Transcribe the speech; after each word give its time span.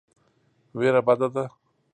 وېره 0.77 1.01
بده 1.07 1.27
ده. 1.33 1.45